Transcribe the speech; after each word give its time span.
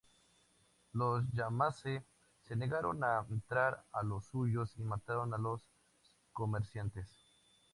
Los 0.93 1.25
yamasee 1.31 2.01
se 2.47 2.55
negaron 2.55 3.03
a 3.03 3.23
entregar 3.29 3.85
a 3.91 4.01
los 4.01 4.25
suyos 4.25 4.75
y 4.79 4.81
mataron 4.81 5.31
a 5.31 5.37
los 5.37 5.61
comerciantes. 6.33 7.07